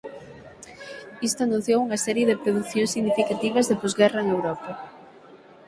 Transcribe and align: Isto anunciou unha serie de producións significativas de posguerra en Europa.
Isto 1.27 1.39
anunciou 1.43 1.79
unha 1.87 1.99
serie 2.05 2.27
de 2.29 2.39
producións 2.43 2.93
significativas 2.95 3.67
de 3.67 3.79
posguerra 3.83 4.19
en 4.23 4.27
Europa. 4.35 4.71